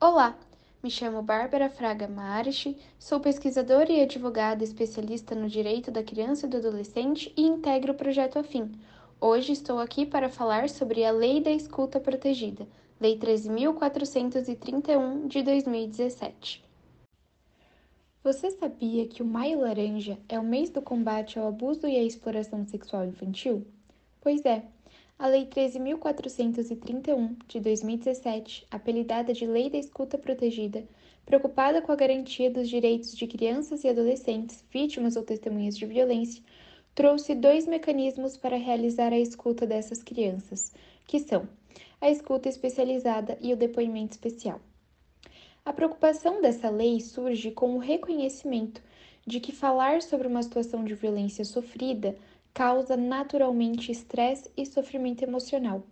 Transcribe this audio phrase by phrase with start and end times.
[0.00, 0.38] Olá,
[0.80, 6.48] me chamo Bárbara Fraga Marichi, sou pesquisadora e advogada especialista no direito da criança e
[6.48, 8.70] do adolescente e integro o projeto Afim.
[9.20, 12.64] Hoje estou aqui para falar sobre a Lei da Escuta Protegida,
[13.00, 16.64] Lei 13.431 de 2017.
[18.22, 22.04] Você sabia que o Maio Laranja é o mês do combate ao abuso e à
[22.04, 23.66] exploração sexual infantil?
[24.20, 24.62] Pois é,
[25.18, 30.84] a Lei 13.431 de 2017, apelidada de Lei da Escuta Protegida,
[31.26, 36.40] preocupada com a garantia dos direitos de crianças e adolescentes vítimas ou testemunhas de violência,
[36.94, 40.72] trouxe dois mecanismos para realizar a escuta dessas crianças,
[41.04, 41.48] que são
[42.00, 44.60] a escuta especializada e o depoimento especial.
[45.64, 48.80] A preocupação dessa lei surge com o reconhecimento
[49.26, 52.16] de que falar sobre uma situação de violência sofrida
[52.52, 55.82] causa naturalmente estresse e sofrimento emocional.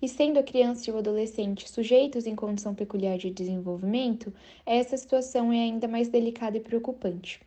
[0.00, 4.32] E sendo a criança e o adolescente sujeitos em condição peculiar de desenvolvimento,
[4.64, 7.40] essa situação é ainda mais delicada e preocupante.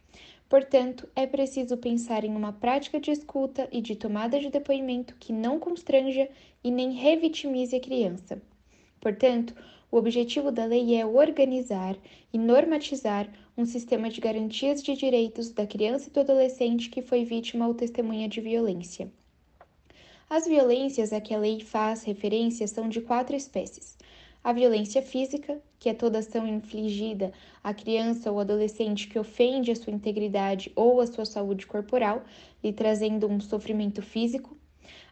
[0.47, 5.31] Portanto, é preciso pensar em uma prática de escuta e de tomada de depoimento que
[5.31, 6.29] não constranja
[6.61, 8.41] e nem revitimize a criança.
[8.99, 9.55] Portanto,
[9.91, 11.97] o objetivo da lei é organizar
[12.31, 17.25] e normatizar um sistema de garantias de direitos da criança e do adolescente que foi
[17.25, 19.11] vítima ou testemunha de violência.
[20.29, 23.97] As violências a que a lei faz referência são de quatro espécies:
[24.41, 29.75] a violência física, que é toda ação infligida à criança ou adolescente que ofende a
[29.75, 32.23] sua integridade ou a sua saúde corporal,
[32.63, 34.55] lhe trazendo um sofrimento físico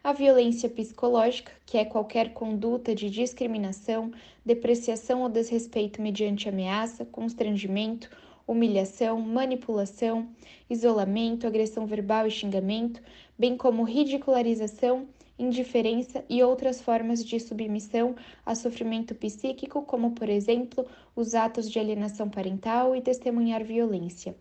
[0.04, 4.12] a violência psicológica, que é qualquer conduta de discriminação,
[4.46, 8.10] depreciação ou desrespeito mediante ameaça, constrangimento,
[8.48, 10.28] humilhação, manipulação,
[10.70, 13.02] isolamento, agressão verbal e xingamento,
[13.38, 20.86] bem como ridicularização, indiferença e outras formas de submissão a sofrimento psíquico, como, por exemplo,
[21.16, 24.36] os atos de alienação parental e testemunhar violência.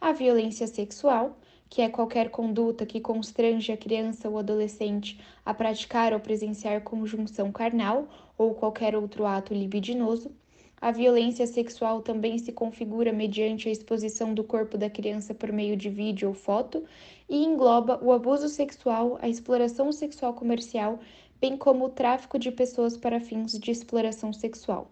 [0.00, 1.38] A violência sexual,
[1.72, 7.50] que é qualquer conduta que constrange a criança ou adolescente a praticar ou presenciar conjunção
[7.50, 8.06] carnal
[8.36, 10.30] ou qualquer outro ato libidinoso.
[10.78, 15.74] A violência sexual também se configura mediante a exposição do corpo da criança por meio
[15.74, 16.84] de vídeo ou foto
[17.26, 21.00] e engloba o abuso sexual, a exploração sexual comercial,
[21.40, 24.90] bem como o tráfico de pessoas para fins de exploração sexual.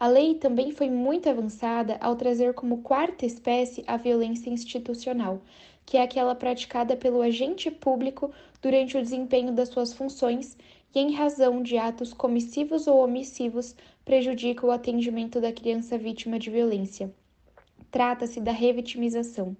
[0.00, 5.42] A lei também foi muito avançada ao trazer como quarta espécie a violência institucional,
[5.90, 8.30] que é aquela praticada pelo agente público
[8.62, 10.56] durante o desempenho das suas funções
[10.94, 13.74] e em razão de atos comissivos ou omissivos
[14.04, 17.12] prejudica o atendimento da criança vítima de violência.
[17.90, 19.56] Trata-se da revitimização.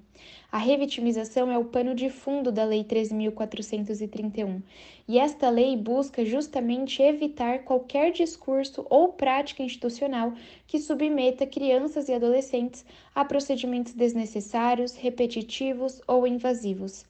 [0.53, 4.63] A revitimização é o pano de fundo da Lei 13.431
[5.09, 10.33] e esta lei busca justamente evitar qualquer discurso ou prática institucional
[10.67, 17.10] que submeta crianças e adolescentes a procedimentos desnecessários, repetitivos ou invasivos.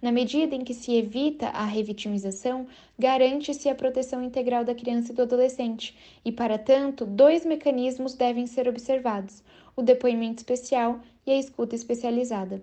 [0.00, 2.66] Na medida em que se evita a revitimização,
[2.98, 8.46] garante-se a proteção integral da criança e do adolescente, e, para tanto, dois mecanismos devem
[8.46, 9.42] ser observados:
[9.76, 12.62] o depoimento especial e a escuta especializada.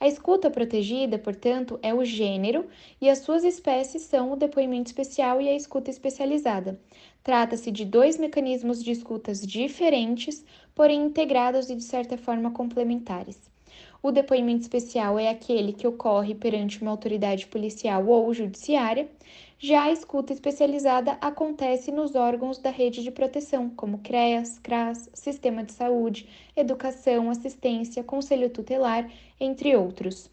[0.00, 2.66] A escuta protegida, portanto, é o gênero
[3.00, 6.80] e as suas espécies são o depoimento especial e a escuta especializada.
[7.24, 13.50] Trata-se de dois mecanismos de escutas diferentes, porém integrados e de certa forma complementares.
[14.00, 19.08] O depoimento especial é aquele que ocorre perante uma autoridade policial ou judiciária,
[19.58, 25.64] já a escuta especializada acontece nos órgãos da rede de proteção, como CREAS, CRAS, Sistema
[25.64, 29.10] de Saúde, Educação, Assistência, Conselho Tutelar,
[29.40, 30.30] entre outros.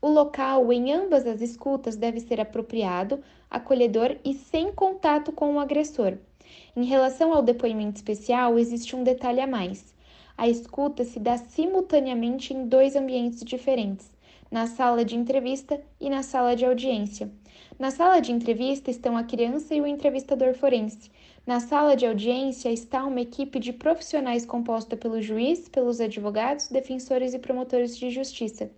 [0.00, 5.58] O local em ambas as escutas deve ser apropriado, acolhedor e sem contato com o
[5.58, 6.16] agressor.
[6.76, 9.97] Em relação ao depoimento especial, existe um detalhe a mais
[10.38, 14.08] a escuta se dá simultaneamente em dois ambientes diferentes,
[14.48, 17.28] na sala de entrevista e na sala de audiência.
[17.76, 21.10] Na sala de entrevista estão a criança e o entrevistador forense.
[21.44, 27.34] Na sala de audiência está uma equipe de profissionais composta pelo juiz, pelos advogados, defensores
[27.34, 28.70] e promotores de justiça.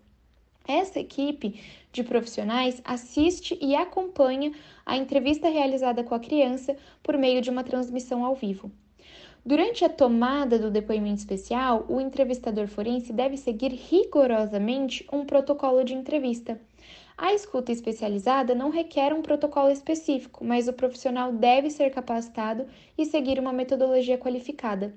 [0.67, 1.61] Essa equipe
[1.93, 4.53] de profissionais assiste e acompanha
[4.87, 8.71] a entrevista realizada com a criança por meio de uma transmissão ao vivo.
[9.51, 15.93] Durante a tomada do depoimento especial, o entrevistador forense deve seguir rigorosamente um protocolo de
[15.93, 16.61] entrevista.
[17.19, 22.65] A escuta especializada não requer um protocolo específico, mas o profissional deve ser capacitado
[22.97, 24.95] e seguir uma metodologia qualificada.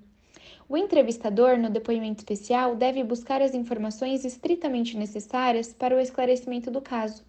[0.69, 6.81] O entrevistador, no depoimento especial, deve buscar as informações estritamente necessárias para o esclarecimento do
[6.81, 7.23] caso.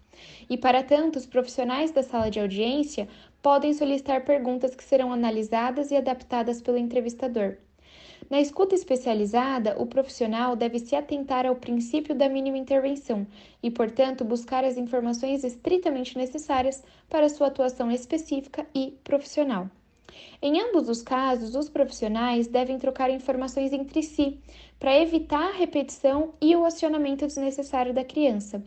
[0.49, 3.07] E, para tanto, os profissionais da sala de audiência
[3.41, 7.57] podem solicitar perguntas que serão analisadas e adaptadas pelo entrevistador.
[8.29, 13.27] Na escuta especializada, o profissional deve se atentar ao princípio da mínima intervenção
[13.61, 19.69] e, portanto, buscar as informações estritamente necessárias para sua atuação específica e profissional.
[20.41, 24.39] Em ambos os casos, os profissionais devem trocar informações entre si
[24.79, 28.63] para evitar a repetição e o acionamento desnecessário da criança.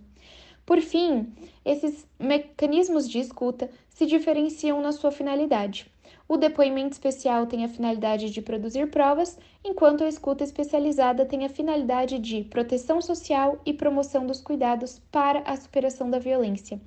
[0.67, 1.33] Por fim,
[1.65, 5.91] esses mecanismos de escuta se diferenciam na sua finalidade.
[6.29, 11.49] O depoimento especial tem a finalidade de produzir provas, enquanto a escuta especializada tem a
[11.49, 16.79] finalidade de proteção social e promoção dos cuidados para a superação da violência.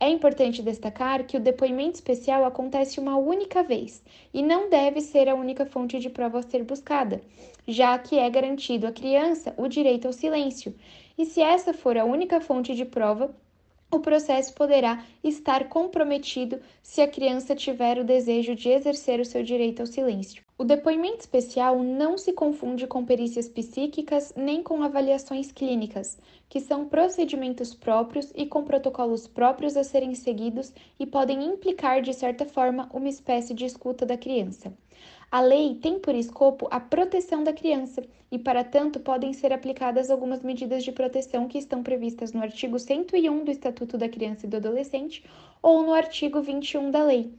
[0.00, 4.00] É importante destacar que o depoimento especial acontece uma única vez
[4.32, 7.20] e não deve ser a única fonte de prova a ser buscada,
[7.66, 10.72] já que é garantido à criança o direito ao silêncio.
[11.18, 13.34] E se essa for a única fonte de prova,
[13.90, 19.42] o processo poderá estar comprometido se a criança tiver o desejo de exercer o seu
[19.42, 20.47] direito ao silêncio.
[20.60, 26.18] O depoimento especial não se confunde com perícias psíquicas nem com avaliações clínicas,
[26.48, 32.12] que são procedimentos próprios e com protocolos próprios a serem seguidos e podem implicar, de
[32.12, 34.72] certa forma, uma espécie de escuta da criança.
[35.30, 40.10] A lei tem por escopo a proteção da criança e, para tanto, podem ser aplicadas
[40.10, 44.48] algumas medidas de proteção que estão previstas no artigo 101 do Estatuto da Criança e
[44.48, 45.24] do Adolescente
[45.62, 47.32] ou no artigo 21 da lei.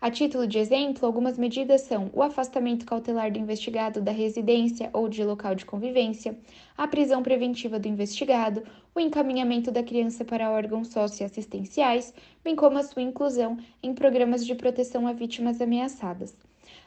[0.00, 5.08] A título de exemplo, algumas medidas são o afastamento cautelar do investigado da residência ou
[5.08, 6.38] de local de convivência,
[6.76, 8.62] a prisão preventiva do investigado,
[8.94, 12.14] o encaminhamento da criança para órgãos socioassistenciais,
[12.44, 16.36] bem como a sua inclusão em programas de proteção a vítimas ameaçadas.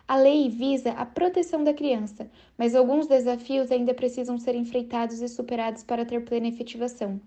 [0.07, 5.27] A lei visa a proteção da criança, mas alguns desafios ainda precisam ser enfrentados e
[5.27, 7.19] superados para ter plena efetivação.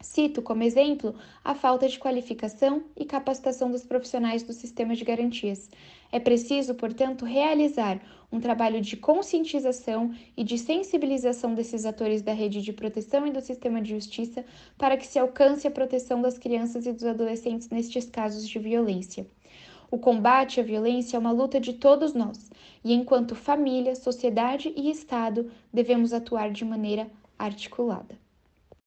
[0.00, 1.14] Cito como exemplo
[1.44, 5.68] a falta de qualificação e capacitação dos profissionais do sistema de garantias.
[6.12, 8.00] É preciso, portanto, realizar
[8.30, 13.40] um trabalho de conscientização e de sensibilização desses atores da rede de proteção e do
[13.40, 14.44] sistema de justiça
[14.76, 19.26] para que se alcance a proteção das crianças e dos adolescentes nestes casos de violência.
[19.90, 22.50] O combate à violência é uma luta de todos nós,
[22.84, 28.27] e enquanto família, sociedade e Estado, devemos atuar de maneira articulada.